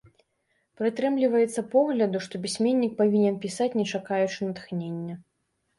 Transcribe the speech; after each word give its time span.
Прытрымліваецца 0.79 1.65
погляду, 1.75 2.17
што 2.29 2.41
пісьменнік 2.47 2.99
павінен 3.03 3.35
пісаць 3.45 3.73
не 3.83 3.91
чакаючы 3.95 4.39
натхнення. 4.53 5.15